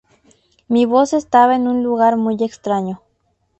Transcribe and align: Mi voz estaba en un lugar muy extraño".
Mi 0.67 0.87
voz 0.87 1.13
estaba 1.13 1.55
en 1.55 1.67
un 1.67 1.83
lugar 1.83 2.17
muy 2.17 2.35
extraño". 2.43 3.03